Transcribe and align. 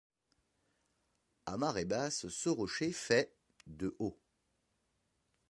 À 1.45 1.57
marée 1.57 1.85
basse, 1.85 2.27
ce 2.27 2.49
rocher 2.49 2.91
fait 2.91 3.35
de 3.67 3.95
haut. 3.99 4.17